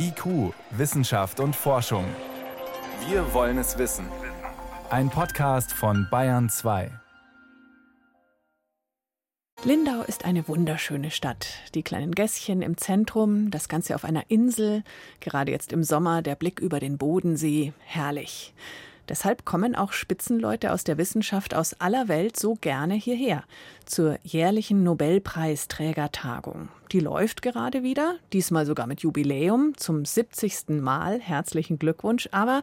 IQ, 0.00 0.54
Wissenschaft 0.70 1.40
und 1.40 1.56
Forschung. 1.56 2.04
Wir 3.08 3.34
wollen 3.34 3.58
es 3.58 3.78
wissen. 3.78 4.06
Ein 4.90 5.10
Podcast 5.10 5.72
von 5.72 6.06
Bayern 6.08 6.48
2. 6.48 6.92
Lindau 9.64 10.02
ist 10.02 10.24
eine 10.24 10.46
wunderschöne 10.46 11.10
Stadt. 11.10 11.48
Die 11.74 11.82
kleinen 11.82 12.14
Gässchen 12.14 12.62
im 12.62 12.76
Zentrum, 12.76 13.50
das 13.50 13.68
Ganze 13.68 13.96
auf 13.96 14.04
einer 14.04 14.22
Insel, 14.28 14.84
gerade 15.18 15.50
jetzt 15.50 15.72
im 15.72 15.82
Sommer 15.82 16.22
der 16.22 16.36
Blick 16.36 16.60
über 16.60 16.78
den 16.78 16.96
Bodensee, 16.96 17.72
herrlich. 17.84 18.54
Deshalb 19.08 19.44
kommen 19.44 19.74
auch 19.74 19.92
Spitzenleute 19.92 20.72
aus 20.72 20.84
der 20.84 20.98
Wissenschaft 20.98 21.54
aus 21.54 21.74
aller 21.80 22.08
Welt 22.08 22.38
so 22.38 22.56
gerne 22.60 22.94
hierher 22.94 23.44
zur 23.86 24.18
jährlichen 24.22 24.82
Nobelpreisträgertagung. 24.82 26.68
Die 26.92 27.00
läuft 27.00 27.42
gerade 27.42 27.82
wieder, 27.82 28.16
diesmal 28.32 28.66
sogar 28.66 28.86
mit 28.86 29.00
Jubiläum 29.00 29.76
zum 29.76 30.04
70. 30.04 30.80
Mal. 30.80 31.20
Herzlichen 31.20 31.78
Glückwunsch. 31.78 32.28
Aber 32.32 32.62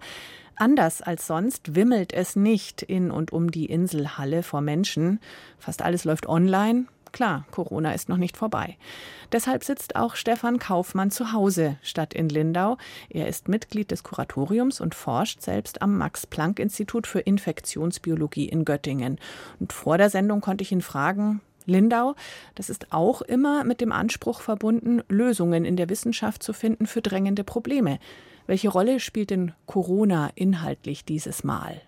Anders 0.58 1.02
als 1.02 1.27
sonst 1.27 1.76
wimmelt 1.76 2.13
es 2.13 2.38
nicht 2.38 2.82
in 2.82 3.12
und 3.12 3.34
um 3.34 3.52
die 3.52 3.66
Inselhalle 3.66 4.41
vor 4.41 4.62
Menschen. 4.62 5.20
Fast 5.59 5.82
alles 5.82 6.05
läuft 6.05 6.27
online. 6.27 6.85
Klar, 7.16 7.46
Corona 7.50 7.94
ist 7.94 8.10
noch 8.10 8.18
nicht 8.18 8.36
vorbei. 8.36 8.76
Deshalb 9.32 9.64
sitzt 9.64 9.96
auch 9.96 10.16
Stefan 10.16 10.60
Kaufmann 10.60 11.12
zu 11.12 11.32
Hause 11.32 11.78
statt 11.82 12.14
in 12.14 12.28
Lindau. 12.28 12.78
Er 13.10 13.30
ist 13.30 13.48
Mitglied 13.48 13.90
des 13.91 14.04
Kuratoriums 14.04 14.82
und 14.82 14.96
forscht 14.96 15.41
selbst 15.41 15.82
am 15.82 15.98
Max-Planck-Institut 15.98 17.08
für 17.08 17.22
Infektionsbiologie 17.22 18.50
in 18.50 18.66
Göttingen. 18.66 19.18
Und 19.62 19.72
vor 19.72 19.98
der 19.98 20.10
Sendung 20.10 20.41
konnte 20.41 20.64
ich 20.64 20.74
ihn 20.74 20.82
fragen, 20.82 21.40
Lindau, 21.66 22.16
das 22.54 22.70
ist 22.70 22.91
auch 22.91 23.22
immer 23.22 23.63
mit 23.63 23.80
dem 23.80 23.94
Anspruch 23.94 24.41
verbunden, 24.41 25.02
Lösungen 25.08 25.63
in 25.63 25.77
der 25.77 25.88
Wissenschaft 25.88 26.44
zu 26.44 26.52
finden 26.52 26.86
für 26.86 27.02
drängende 27.02 27.46
Probleme. 27.46 27.98
Welche 28.46 28.68
Rolle 28.68 29.00
spielt 29.00 29.30
denn 29.30 29.54
Corona 29.68 30.32
inhaltlich 30.36 31.05
dieses 31.05 31.46
Mal? 31.46 31.82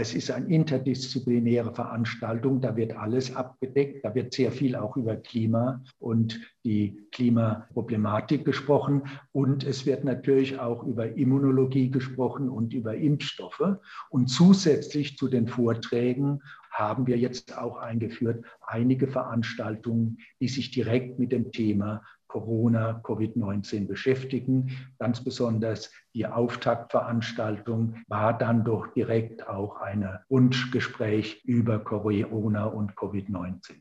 Es 0.00 0.14
ist 0.14 0.30
eine 0.30 0.46
interdisziplinäre 0.46 1.74
Veranstaltung, 1.74 2.60
da 2.60 2.76
wird 2.76 2.96
alles 2.96 3.34
abgedeckt, 3.34 4.04
da 4.04 4.14
wird 4.14 4.32
sehr 4.32 4.52
viel 4.52 4.76
auch 4.76 4.96
über 4.96 5.16
Klima 5.16 5.82
und 5.98 6.40
die 6.64 7.08
Klimaproblematik 7.10 8.44
gesprochen 8.44 9.02
und 9.32 9.64
es 9.64 9.86
wird 9.86 10.04
natürlich 10.04 10.60
auch 10.60 10.84
über 10.84 11.16
Immunologie 11.16 11.90
gesprochen 11.90 12.48
und 12.48 12.72
über 12.74 12.94
Impfstoffe. 12.94 13.78
Und 14.10 14.28
zusätzlich 14.28 15.16
zu 15.16 15.26
den 15.26 15.48
Vorträgen 15.48 16.42
haben 16.70 17.08
wir 17.08 17.18
jetzt 17.18 17.58
auch 17.58 17.78
eingeführt 17.78 18.44
einige 18.64 19.08
Veranstaltungen, 19.08 20.18
die 20.40 20.48
sich 20.48 20.70
direkt 20.70 21.18
mit 21.18 21.32
dem 21.32 21.50
Thema 21.50 22.02
Corona, 22.28 23.00
Covid-19 23.02 23.88
beschäftigen. 23.88 24.70
Ganz 24.98 25.24
besonders 25.24 25.90
die 26.14 26.26
Auftaktveranstaltung 26.26 27.96
war 28.06 28.36
dann 28.36 28.64
doch 28.64 28.86
direkt 28.88 29.48
auch 29.48 29.80
ein 29.80 30.08
Wunschgespräch 30.28 31.42
über 31.44 31.78
Corona 31.80 32.66
und 32.66 32.94
Covid-19. 32.94 33.80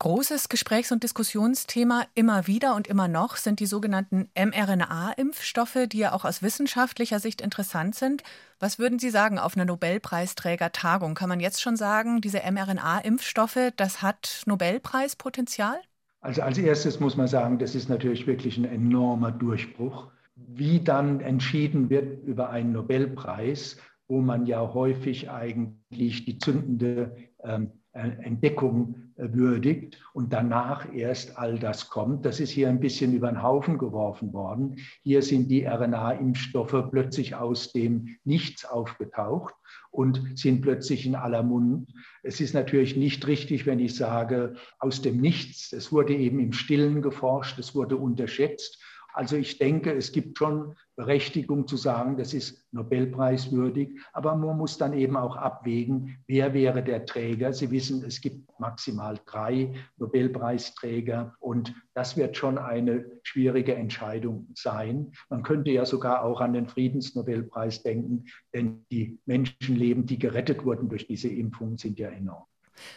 Großes 0.00 0.48
Gesprächs- 0.48 0.92
und 0.92 1.02
Diskussionsthema 1.02 2.06
immer 2.14 2.46
wieder 2.46 2.74
und 2.74 2.88
immer 2.88 3.06
noch 3.06 3.36
sind 3.36 3.60
die 3.60 3.66
sogenannten 3.66 4.30
mRNA-Impfstoffe, 4.34 5.76
die 5.92 5.98
ja 5.98 6.12
auch 6.12 6.24
aus 6.24 6.40
wissenschaftlicher 6.40 7.20
Sicht 7.20 7.42
interessant 7.42 7.94
sind. 7.94 8.22
Was 8.58 8.78
würden 8.78 8.98
Sie 8.98 9.10
sagen 9.10 9.38
auf 9.38 9.56
einer 9.56 9.66
Nobelpreisträger-Tagung? 9.66 11.14
Kann 11.14 11.28
man 11.28 11.38
jetzt 11.38 11.60
schon 11.60 11.76
sagen, 11.76 12.22
diese 12.22 12.40
mRNA-Impfstoffe, 12.50 13.72
das 13.76 14.00
hat 14.00 14.42
Nobelpreispotenzial? 14.46 15.78
Also 16.20 16.42
als 16.42 16.58
erstes 16.58 17.00
muss 17.00 17.16
man 17.16 17.28
sagen, 17.28 17.58
das 17.58 17.74
ist 17.74 17.88
natürlich 17.88 18.26
wirklich 18.26 18.58
ein 18.58 18.66
enormer 18.66 19.32
Durchbruch. 19.32 20.10
Wie 20.36 20.82
dann 20.82 21.20
entschieden 21.20 21.90
wird 21.90 22.24
über 22.26 22.50
einen 22.50 22.72
Nobelpreis, 22.72 23.78
wo 24.10 24.20
man 24.20 24.44
ja 24.44 24.74
häufig 24.74 25.30
eigentlich 25.30 26.24
die 26.24 26.38
zündende 26.38 27.16
ähm, 27.44 27.70
Entdeckung 27.92 29.12
äh, 29.16 29.32
würdigt 29.32 30.00
und 30.12 30.32
danach 30.32 30.92
erst 30.92 31.38
all 31.38 31.58
das 31.58 31.90
kommt. 31.90 32.24
Das 32.24 32.40
ist 32.40 32.50
hier 32.50 32.68
ein 32.68 32.80
bisschen 32.80 33.14
über 33.14 33.28
den 33.28 33.42
Haufen 33.42 33.78
geworfen 33.78 34.32
worden. 34.32 34.76
Hier 35.02 35.22
sind 35.22 35.48
die 35.48 35.64
RNA-Impfstoffe 35.64 36.90
plötzlich 36.90 37.36
aus 37.36 37.72
dem 37.72 38.16
Nichts 38.24 38.64
aufgetaucht 38.64 39.54
und 39.90 40.38
sind 40.38 40.60
plötzlich 40.60 41.06
in 41.06 41.14
aller 41.14 41.44
Mund. 41.44 41.92
Es 42.24 42.40
ist 42.40 42.52
natürlich 42.52 42.96
nicht 42.96 43.26
richtig, 43.28 43.64
wenn 43.64 43.78
ich 43.78 43.94
sage, 43.94 44.54
aus 44.80 45.02
dem 45.02 45.20
Nichts. 45.20 45.72
Es 45.72 45.92
wurde 45.92 46.14
eben 46.16 46.40
im 46.40 46.52
Stillen 46.52 47.00
geforscht, 47.00 47.58
es 47.60 47.76
wurde 47.76 47.96
unterschätzt 47.96 48.82
also 49.12 49.36
ich 49.36 49.58
denke, 49.58 49.92
es 49.92 50.12
gibt 50.12 50.38
schon 50.38 50.74
Berechtigung 50.96 51.66
zu 51.66 51.76
sagen, 51.76 52.16
das 52.16 52.34
ist 52.34 52.66
Nobelpreiswürdig, 52.72 53.98
aber 54.12 54.36
man 54.36 54.56
muss 54.56 54.78
dann 54.78 54.92
eben 54.92 55.16
auch 55.16 55.36
abwägen, 55.36 56.18
wer 56.26 56.52
wäre 56.52 56.82
der 56.82 57.06
Träger. 57.06 57.52
Sie 57.52 57.70
wissen, 57.70 58.04
es 58.04 58.20
gibt 58.20 58.48
maximal 58.60 59.18
drei 59.24 59.74
Nobelpreisträger 59.96 61.34
und 61.40 61.74
das 61.94 62.16
wird 62.16 62.36
schon 62.36 62.58
eine 62.58 63.04
schwierige 63.22 63.74
Entscheidung 63.74 64.48
sein. 64.54 65.12
Man 65.28 65.42
könnte 65.42 65.70
ja 65.70 65.86
sogar 65.86 66.24
auch 66.24 66.40
an 66.40 66.52
den 66.52 66.68
Friedensnobelpreis 66.68 67.82
denken, 67.82 68.26
denn 68.52 68.84
die 68.90 69.18
Menschenleben, 69.26 70.06
die 70.06 70.18
gerettet 70.18 70.64
wurden 70.64 70.88
durch 70.88 71.06
diese 71.06 71.28
Impfung, 71.28 71.78
sind 71.78 71.98
ja 71.98 72.08
enorm. 72.10 72.44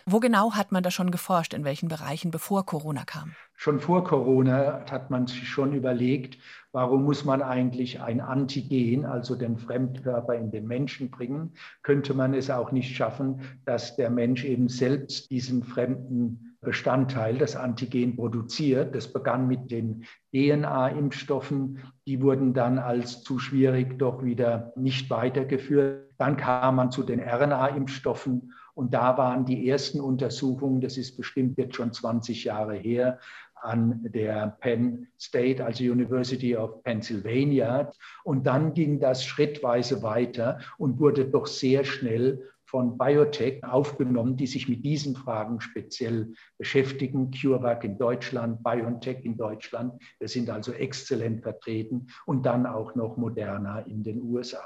Wo 0.05 0.19
genau 0.19 0.53
hat 0.53 0.71
man 0.71 0.83
da 0.83 0.91
schon 0.91 1.11
geforscht, 1.11 1.53
in 1.53 1.63
welchen 1.63 1.87
Bereichen, 1.87 2.31
bevor 2.31 2.65
Corona 2.65 3.03
kam? 3.05 3.33
Schon 3.55 3.79
vor 3.79 4.03
Corona 4.03 4.83
hat 4.89 5.09
man 5.09 5.27
sich 5.27 5.47
schon 5.47 5.73
überlegt, 5.73 6.37
warum 6.71 7.03
muss 7.03 7.23
man 7.23 7.41
eigentlich 7.41 8.01
ein 8.01 8.19
Antigen, 8.19 9.05
also 9.05 9.35
den 9.35 9.57
Fremdkörper 9.57 10.35
in 10.35 10.51
den 10.51 10.67
Menschen 10.67 11.11
bringen? 11.11 11.53
Könnte 11.81 12.13
man 12.13 12.33
es 12.33 12.49
auch 12.49 12.71
nicht 12.71 12.95
schaffen, 12.95 13.41
dass 13.65 13.95
der 13.95 14.09
Mensch 14.09 14.43
eben 14.43 14.67
selbst 14.67 15.31
diesen 15.31 15.63
fremden 15.63 16.52
Bestandteil, 16.63 17.37
das 17.37 17.55
Antigen, 17.55 18.15
produziert? 18.15 18.95
Das 18.95 19.11
begann 19.11 19.47
mit 19.47 19.71
den 19.71 20.05
DNA-Impfstoffen. 20.33 21.79
Die 22.07 22.21
wurden 22.21 22.53
dann 22.53 22.79
als 22.79 23.23
zu 23.23 23.39
schwierig 23.39 23.99
doch 23.99 24.23
wieder 24.23 24.73
nicht 24.75 25.09
weitergeführt. 25.09 26.11
Dann 26.17 26.37
kam 26.37 26.75
man 26.75 26.91
zu 26.91 27.03
den 27.03 27.19
RNA-Impfstoffen 27.19 28.53
und 28.75 28.93
da 28.93 29.17
waren 29.17 29.45
die 29.45 29.69
ersten 29.69 29.99
Untersuchungen, 29.99 30.81
das 30.81 30.97
ist 30.97 31.15
bestimmt 31.17 31.57
jetzt 31.57 31.75
schon 31.75 31.93
20 31.93 32.43
Jahre 32.43 32.75
her, 32.75 33.19
an 33.63 34.01
der 34.03 34.57
Penn 34.59 35.07
State, 35.17 35.63
also 35.63 35.83
University 35.83 36.55
of 36.55 36.83
Pennsylvania. 36.83 37.91
Und 38.23 38.45
dann 38.45 38.73
ging 38.73 38.99
das 38.99 39.23
schrittweise 39.23 40.03
weiter 40.03 40.59
und 40.77 40.99
wurde 40.99 41.25
doch 41.25 41.47
sehr 41.47 41.85
schnell 41.85 42.49
von 42.73 42.97
Biotech 42.97 43.63
aufgenommen, 43.63 44.35
die 44.35 44.47
sich 44.47 44.67
mit 44.67 44.83
diesen 44.83 45.15
Fragen 45.15 45.61
speziell 45.61 46.33
beschäftigen. 46.57 47.29
CureVac 47.29 47.83
in 47.83 47.99
Deutschland, 47.99 48.63
BioNTech 48.63 49.23
in 49.23 49.37
Deutschland. 49.37 50.01
Wir 50.17 50.27
sind 50.27 50.49
also 50.49 50.71
exzellent 50.71 51.43
vertreten 51.43 52.07
und 52.25 52.47
dann 52.47 52.65
auch 52.65 52.95
noch 52.95 53.15
Moderna 53.15 53.81
in 53.81 54.01
den 54.01 54.23
USA. 54.23 54.63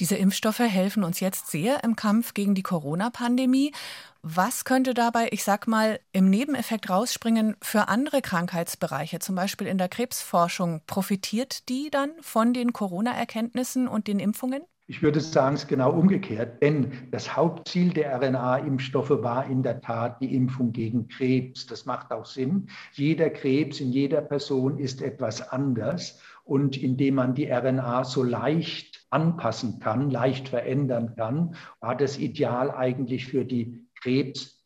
Diese 0.00 0.16
Impfstoffe 0.16 0.58
helfen 0.58 1.02
uns 1.02 1.20
jetzt 1.20 1.46
sehr 1.46 1.82
im 1.82 1.96
Kampf 1.96 2.34
gegen 2.34 2.54
die 2.54 2.62
Corona-Pandemie. 2.62 3.72
Was 4.20 4.66
könnte 4.66 4.92
dabei, 4.92 5.28
ich 5.30 5.42
sag 5.42 5.66
mal, 5.66 5.98
im 6.12 6.28
Nebeneffekt 6.28 6.90
rausspringen 6.90 7.56
für 7.62 7.88
andere 7.88 8.20
Krankheitsbereiche, 8.20 9.18
zum 9.18 9.34
Beispiel 9.34 9.66
in 9.66 9.78
der 9.78 9.88
Krebsforschung? 9.88 10.82
Profitiert 10.86 11.70
die 11.70 11.88
dann 11.90 12.10
von 12.20 12.52
den 12.52 12.74
Corona-Erkenntnissen 12.74 13.88
und 13.88 14.08
den 14.08 14.18
Impfungen? 14.18 14.62
Ich 14.90 15.02
würde 15.02 15.20
sagen, 15.20 15.54
es 15.54 15.62
ist 15.62 15.68
genau 15.68 15.92
umgekehrt, 15.92 16.60
denn 16.60 16.90
das 17.12 17.36
Hauptziel 17.36 17.90
der 17.92 18.12
RNA-Impfstoffe 18.20 19.22
war 19.22 19.48
in 19.48 19.62
der 19.62 19.80
Tat 19.80 20.20
die 20.20 20.34
Impfung 20.34 20.72
gegen 20.72 21.06
Krebs. 21.06 21.64
Das 21.64 21.86
macht 21.86 22.10
auch 22.10 22.26
Sinn. 22.26 22.66
Jeder 22.94 23.30
Krebs 23.30 23.78
in 23.78 23.92
jeder 23.92 24.20
Person 24.20 24.78
ist 24.78 25.00
etwas 25.00 25.48
anders. 25.48 26.20
Und 26.42 26.76
indem 26.76 27.14
man 27.14 27.36
die 27.36 27.48
RNA 27.48 28.02
so 28.02 28.24
leicht 28.24 29.06
anpassen 29.10 29.78
kann, 29.78 30.10
leicht 30.10 30.48
verändern 30.48 31.14
kann, 31.14 31.54
war 31.78 31.96
das 31.96 32.18
Ideal 32.18 32.72
eigentlich 32.72 33.26
für 33.28 33.44
die 33.44 33.86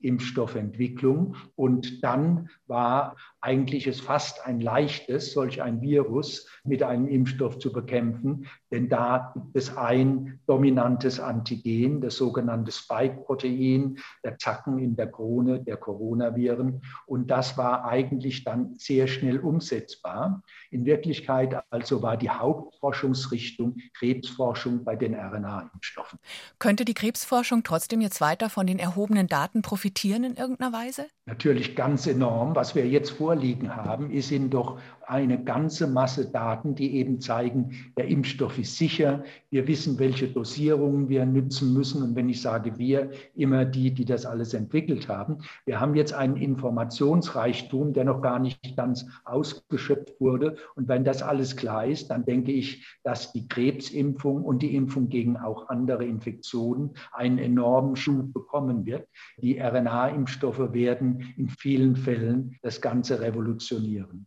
Krebsimpfstoffentwicklung. 0.04 1.36
Und 1.56 2.02
dann 2.04 2.50
war 2.66 3.16
eigentlich 3.40 3.86
es 3.86 4.00
fast 4.00 4.44
ein 4.46 4.60
leichtes, 4.60 5.32
solch 5.32 5.62
ein 5.62 5.80
Virus 5.80 6.46
mit 6.64 6.82
einem 6.82 7.08
Impfstoff 7.08 7.58
zu 7.58 7.72
bekämpfen, 7.72 8.46
denn 8.70 8.88
da 8.88 9.32
gibt 9.34 9.54
es 9.54 9.76
ein 9.76 10.40
dominantes 10.46 11.20
Antigen, 11.20 12.00
das 12.00 12.16
sogenannte 12.16 12.72
Spike-Protein, 12.72 13.98
der 14.24 14.38
Zacken 14.38 14.78
in 14.78 14.96
der 14.96 15.10
Krone 15.10 15.62
der 15.62 15.76
Coronaviren. 15.76 16.82
Und 17.06 17.30
das 17.30 17.58
war 17.58 17.84
eigentlich 17.84 18.44
dann 18.44 18.74
sehr 18.76 19.06
schnell 19.06 19.38
umsetzbar. 19.38 20.42
In 20.70 20.84
Wirklichkeit 20.86 21.62
also 21.70 22.02
war 22.02 22.16
die 22.16 22.30
Hauptforschungsrichtung 22.30 23.76
Krebsforschung 23.94 24.84
bei 24.84 24.96
den 24.96 25.14
RNA-Impfstoffen. 25.14 26.18
Könnte 26.58 26.84
die 26.84 26.94
Krebsforschung 26.94 27.62
trotzdem 27.62 28.00
jetzt 28.00 28.20
weiter 28.20 28.48
von 28.48 28.66
den 28.66 28.78
erhobenen 28.78 29.28
Daten 29.28 29.62
profitieren 29.62 29.93
in 30.24 30.36
irgendeiner 30.36 30.72
Weise? 30.72 31.06
Natürlich 31.26 31.76
ganz 31.76 32.06
enorm. 32.06 32.54
Was 32.54 32.74
wir 32.74 32.86
jetzt 32.86 33.10
vorliegen 33.10 33.74
haben, 33.74 34.10
sind 34.20 34.52
doch 34.52 34.78
eine 35.06 35.42
ganze 35.42 35.86
Masse 35.86 36.30
Daten, 36.30 36.74
die 36.74 36.96
eben 36.96 37.20
zeigen, 37.20 37.92
der 37.96 38.08
Impfstoff 38.08 38.58
ist 38.58 38.76
sicher. 38.76 39.24
Wir 39.50 39.66
wissen, 39.66 39.98
welche 39.98 40.28
Dosierungen 40.28 41.08
wir 41.08 41.24
nützen 41.26 41.72
müssen. 41.72 42.02
Und 42.02 42.16
wenn 42.16 42.28
ich 42.28 42.42
sage 42.42 42.78
wir, 42.78 43.10
immer 43.34 43.64
die, 43.64 43.92
die 43.92 44.04
das 44.04 44.26
alles 44.26 44.54
entwickelt 44.54 45.08
haben. 45.08 45.38
Wir 45.64 45.80
haben 45.80 45.94
jetzt 45.94 46.12
einen 46.12 46.36
Informationsreichtum, 46.36 47.92
der 47.92 48.04
noch 48.04 48.20
gar 48.22 48.38
nicht 48.38 48.76
ganz 48.76 49.06
ausgeschöpft 49.24 50.20
wurde. 50.20 50.56
Und 50.74 50.88
wenn 50.88 51.04
das 51.04 51.22
alles 51.22 51.56
klar 51.56 51.86
ist, 51.86 52.08
dann 52.08 52.24
denke 52.24 52.52
ich, 52.52 52.84
dass 53.02 53.32
die 53.32 53.48
Krebsimpfung 53.48 54.44
und 54.44 54.62
die 54.62 54.74
Impfung 54.74 55.08
gegen 55.08 55.36
auch 55.36 55.68
andere 55.68 56.04
Infektionen 56.04 56.90
einen 57.12 57.38
enormen 57.38 57.96
Schub 57.96 58.32
bekommen 58.32 58.86
wird. 58.86 59.08
Die 59.38 59.56
RNA-Impfstoffe 59.84 60.72
werden 60.72 61.34
in 61.36 61.48
vielen 61.48 61.96
Fällen 61.96 62.56
das 62.62 62.80
Ganze 62.80 63.20
revolutionieren. 63.20 64.26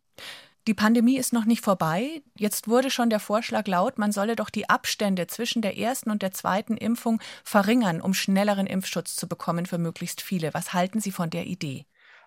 Die 0.67 0.73
Pandemie 0.73 1.17
ist 1.17 1.31
noch 1.31 1.45
nicht 1.45 1.63
vorbei. 1.63 2.21
Jetzt 2.37 2.67
wurde 2.67 2.89
schon 2.89 3.09
der 3.09 3.21
Vorschlag 3.21 3.67
laut, 3.67 3.97
man 3.97 4.11
solle 4.11 4.35
doch 4.35 4.49
die 4.49 4.69
Abstände 4.69 5.25
zwischen 5.27 5.61
der 5.61 5.77
ersten 5.77 6.11
und 6.11 6.21
der 6.21 6.33
zweiten 6.33 6.75
Impfung 6.75 7.21
verringern, 7.45 8.01
um 8.01 8.13
schnelleren 8.13 8.67
Impfschutz 8.67 9.15
zu 9.15 9.29
bekommen 9.29 9.65
für 9.65 9.77
möglichst 9.77 10.21
viele. 10.21 10.53
Was 10.53 10.73
halten 10.73 10.99
Sie 10.99 11.11
von 11.11 11.29
der 11.29 11.45
Idee? 11.45 11.85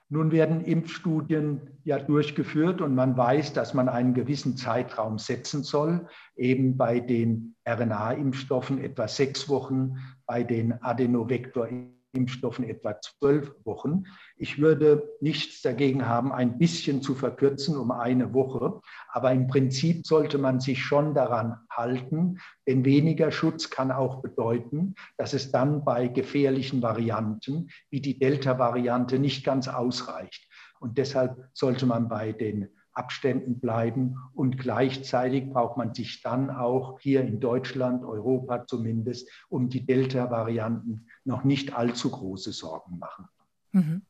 Nun 0.08 0.32
werden 0.32 0.64
Impfstudien 0.64 1.60
ja 1.84 1.98
durchgeführt 1.98 2.80
und 2.80 2.94
man 2.94 3.16
weiß, 3.16 3.52
dass 3.52 3.74
man 3.74 3.90
einen 3.90 4.14
gewissen 4.14 4.56
Zeitraum 4.56 5.18
setzen 5.18 5.62
soll, 5.62 6.08
eben 6.34 6.78
bei 6.78 6.98
den 6.98 7.54
RNA-Impfstoffen 7.68 8.82
etwa 8.82 9.06
sechs 9.06 9.50
Wochen, 9.50 9.98
bei 10.26 10.42
den 10.42 10.82
Adenovektor-Impfstoffen 10.82 11.99
Impfstoffen 12.12 12.64
etwa 12.64 13.00
zwölf 13.00 13.54
Wochen. 13.64 14.04
Ich 14.36 14.58
würde 14.58 15.08
nichts 15.20 15.62
dagegen 15.62 16.06
haben, 16.06 16.32
ein 16.32 16.58
bisschen 16.58 17.02
zu 17.02 17.14
verkürzen 17.14 17.76
um 17.76 17.90
eine 17.90 18.34
Woche. 18.34 18.80
Aber 19.08 19.32
im 19.32 19.46
Prinzip 19.46 20.06
sollte 20.06 20.38
man 20.38 20.60
sich 20.60 20.82
schon 20.82 21.14
daran 21.14 21.58
halten, 21.70 22.38
denn 22.66 22.84
weniger 22.84 23.30
Schutz 23.30 23.70
kann 23.70 23.90
auch 23.90 24.22
bedeuten, 24.22 24.94
dass 25.16 25.32
es 25.32 25.52
dann 25.52 25.84
bei 25.84 26.08
gefährlichen 26.08 26.82
Varianten 26.82 27.68
wie 27.90 28.00
die 28.00 28.18
Delta-Variante 28.18 29.18
nicht 29.18 29.44
ganz 29.44 29.68
ausreicht. 29.68 30.48
Und 30.80 30.98
deshalb 30.98 31.48
sollte 31.52 31.86
man 31.86 32.08
bei 32.08 32.32
den 32.32 32.68
Abständen 32.92 33.60
bleiben. 33.60 34.16
Und 34.34 34.58
gleichzeitig 34.58 35.50
braucht 35.50 35.76
man 35.76 35.94
sich 35.94 36.22
dann 36.22 36.50
auch 36.50 37.00
hier 37.00 37.22
in 37.22 37.40
Deutschland, 37.40 38.04
Europa 38.04 38.66
zumindest, 38.66 39.30
um 39.48 39.68
die 39.68 39.84
Delta-Varianten 39.84 41.06
noch 41.24 41.44
nicht 41.44 41.74
allzu 41.74 42.10
große 42.10 42.52
Sorgen 42.52 42.98
machen. 42.98 43.28
Mhm. 43.72 44.02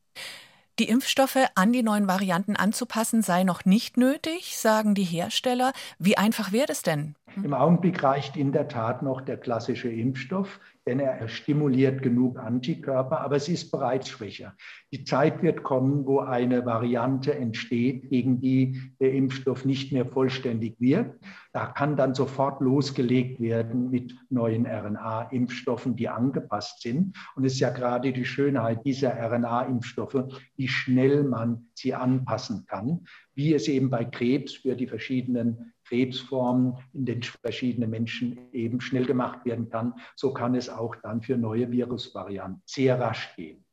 Die 0.79 0.89
Impfstoffe 0.89 1.37
an 1.53 1.73
die 1.73 1.83
neuen 1.83 2.07
Varianten 2.07 2.55
anzupassen 2.55 3.21
sei 3.21 3.43
noch 3.43 3.65
nicht 3.65 3.97
nötig, 3.97 4.57
sagen 4.57 4.95
die 4.95 5.03
Hersteller. 5.03 5.73
Wie 5.99 6.17
einfach 6.17 6.51
wäre 6.51 6.71
es 6.71 6.81
denn? 6.81 7.15
Im 7.35 7.53
Augenblick 7.53 8.01
reicht 8.01 8.35
in 8.35 8.51
der 8.51 8.67
Tat 8.67 9.03
noch 9.03 9.21
der 9.21 9.37
klassische 9.37 9.89
Impfstoff 9.89 10.59
denn 10.91 10.99
er 10.99 11.29
stimuliert 11.29 12.01
genug 12.01 12.37
Antikörper, 12.37 13.21
aber 13.21 13.37
es 13.37 13.47
ist 13.47 13.71
bereits 13.71 14.09
schwächer. 14.09 14.57
Die 14.91 15.05
Zeit 15.05 15.41
wird 15.41 15.63
kommen, 15.63 16.05
wo 16.05 16.19
eine 16.19 16.65
Variante 16.65 17.33
entsteht, 17.33 18.09
gegen 18.09 18.41
die 18.41 18.77
der 18.99 19.13
Impfstoff 19.13 19.63
nicht 19.63 19.93
mehr 19.93 20.05
vollständig 20.05 20.75
wirkt. 20.79 21.23
Da 21.53 21.67
kann 21.67 21.95
dann 21.95 22.13
sofort 22.13 22.59
losgelegt 22.59 23.39
werden 23.39 23.89
mit 23.89 24.13
neuen 24.29 24.65
RNA-Impfstoffen, 24.65 25.95
die 25.95 26.09
angepasst 26.09 26.81
sind. 26.81 27.17
Und 27.37 27.45
es 27.45 27.53
ist 27.53 27.61
ja 27.61 27.69
gerade 27.69 28.11
die 28.11 28.25
Schönheit 28.25 28.85
dieser 28.85 29.13
RNA-Impfstoffe, 29.13 30.25
wie 30.57 30.67
schnell 30.67 31.23
man 31.23 31.67
sie 31.73 31.93
anpassen 31.93 32.65
kann, 32.67 33.05
wie 33.33 33.53
es 33.53 33.69
eben 33.69 33.89
bei 33.89 34.03
Krebs 34.03 34.55
für 34.55 34.75
die 34.75 34.87
verschiedenen 34.87 35.71
Krebsformen 35.91 36.77
in 36.93 37.05
den 37.05 37.21
verschiedenen 37.21 37.89
Menschen 37.89 38.39
eben 38.53 38.79
schnell 38.79 39.05
gemacht 39.05 39.43
werden 39.43 39.69
kann. 39.69 39.93
So 40.15 40.33
kann 40.33 40.55
es 40.55 40.69
auch 40.69 40.95
dann 41.03 41.21
für 41.21 41.37
neue 41.37 41.69
Virusvarianten 41.69 42.61
sehr 42.65 42.97
rasch 42.97 43.35
gehen. 43.35 43.65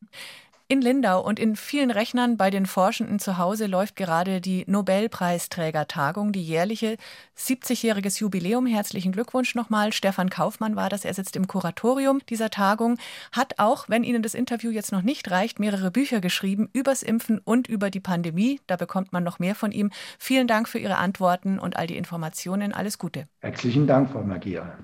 In 0.71 0.83
Lindau 0.83 1.25
und 1.25 1.39
in 1.39 1.57
vielen 1.57 1.91
Rechnern 1.91 2.37
bei 2.37 2.51
den 2.51 2.67
Forschenden 2.67 3.19
zu 3.19 3.39
Hause 3.39 3.65
läuft 3.65 3.97
gerade 3.97 4.43
die 4.43 4.65
Nobelpreisträgertagung, 4.67 6.31
die 6.31 6.43
jährliche 6.43 6.99
70-jähriges 7.39 8.21
Jubiläum. 8.21 8.67
Herzlichen 8.67 9.13
Glückwunsch 9.13 9.55
nochmal. 9.55 9.95
Stefan 9.95 10.29
Kaufmann 10.29 10.77
war 10.77 10.91
das. 10.91 11.07
Er 11.07 11.15
sitzt 11.15 11.37
im 11.37 11.47
Kuratorium 11.47 12.21
dieser 12.29 12.51
Tagung, 12.51 12.99
hat 13.33 13.55
auch, 13.57 13.89
wenn 13.89 14.05
Ihnen 14.05 14.23
das 14.23 14.35
Interview 14.35 14.71
jetzt 14.71 14.93
noch 14.93 15.01
nicht 15.01 15.31
reicht, 15.31 15.59
mehrere 15.59 15.91
Bücher 15.91 16.21
geschrieben 16.21 16.69
übers 16.75 17.03
Impfen 17.03 17.41
und 17.43 17.67
über 17.67 17.89
die 17.89 18.01
Pandemie. 18.01 18.61
Da 18.67 18.77
bekommt 18.77 19.11
man 19.11 19.25
noch 19.25 19.39
mehr 19.39 19.55
von 19.55 19.73
ihm. 19.73 19.91
Vielen 20.19 20.49
Dank 20.49 20.69
für 20.69 20.79
Ihre 20.79 20.99
Antworten 20.99 21.59
und 21.59 21.79
all 21.79 21.87
die 21.87 21.97
Informationen. 21.97 22.75
Alles 22.75 22.99
Gute. 22.99 23.27
Herzlichen 23.41 23.87
Dank, 23.87 24.11
Frau 24.11 24.23
Magia. 24.23 24.77